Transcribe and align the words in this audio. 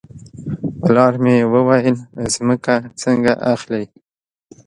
پلار 0.81 1.13
مې 1.23 1.35
وویل 1.53 1.97
ځمکه 2.35 2.75
څنګه 3.01 3.33
اخلې. 3.53 3.83